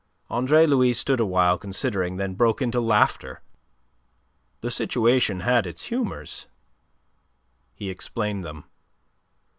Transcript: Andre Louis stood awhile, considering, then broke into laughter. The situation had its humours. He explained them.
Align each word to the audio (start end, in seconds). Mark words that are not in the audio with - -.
Andre 0.31 0.65
Louis 0.65 0.93
stood 0.93 1.19
awhile, 1.19 1.59
considering, 1.59 2.17
then 2.17 2.33
broke 2.33 2.59
into 2.59 2.81
laughter. 2.81 3.43
The 4.61 4.71
situation 4.71 5.41
had 5.41 5.67
its 5.67 5.89
humours. 5.89 6.47
He 7.75 7.91
explained 7.91 8.43
them. 8.43 8.63